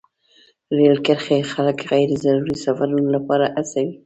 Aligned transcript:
رېل 0.77 0.95
کرښې 1.05 1.39
خلک 1.53 1.77
غیر 1.91 2.09
ضروري 2.23 2.55
سفرونو 2.65 3.09
لپاره 3.15 3.45
هڅوي. 3.55 3.93